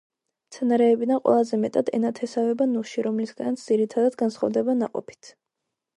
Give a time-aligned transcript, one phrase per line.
[0.51, 5.35] მცენარეებიდან ყველაზე მეტად ენათესავება ნუში, რომლისგანაც ძირითადად განსხვავდება ნაყოფით.